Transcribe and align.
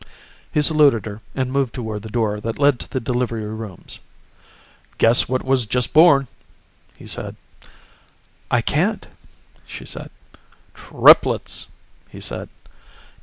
He 0.51 0.63
saluted 0.63 1.05
her 1.05 1.21
and 1.35 1.51
moved 1.51 1.75
toward 1.75 2.01
the 2.01 2.09
door 2.09 2.39
that 2.39 2.57
led 2.57 2.79
to 2.79 2.89
the 2.89 2.99
delivery 2.99 3.43
rooms. 3.45 3.99
"Guess 4.97 5.29
what 5.29 5.45
was 5.45 5.67
just 5.67 5.93
born," 5.93 6.27
he 6.97 7.05
said. 7.05 7.35
"I 8.49 8.61
can't," 8.63 9.05
she 9.67 9.85
said. 9.85 10.09
"Triplets!" 10.73 11.67
he 12.09 12.19
said. 12.19 12.49